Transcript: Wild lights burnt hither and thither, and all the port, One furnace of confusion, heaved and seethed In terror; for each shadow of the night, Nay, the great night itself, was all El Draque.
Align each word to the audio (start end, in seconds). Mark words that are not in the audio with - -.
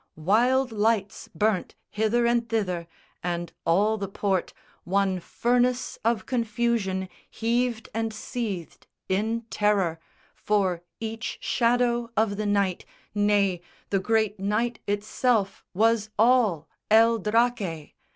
Wild 0.17 0.71
lights 0.71 1.29
burnt 1.35 1.75
hither 1.91 2.25
and 2.25 2.49
thither, 2.49 2.87
and 3.21 3.53
all 3.67 3.99
the 3.99 4.07
port, 4.07 4.51
One 4.83 5.19
furnace 5.19 5.99
of 6.03 6.25
confusion, 6.25 7.07
heaved 7.29 7.87
and 7.93 8.11
seethed 8.11 8.87
In 9.09 9.41
terror; 9.51 9.99
for 10.33 10.81
each 10.99 11.37
shadow 11.39 12.09
of 12.17 12.37
the 12.37 12.47
night, 12.47 12.83
Nay, 13.13 13.61
the 13.91 13.99
great 13.99 14.39
night 14.39 14.79
itself, 14.87 15.63
was 15.71 16.09
all 16.17 16.67
El 16.89 17.19
Draque. 17.19 17.93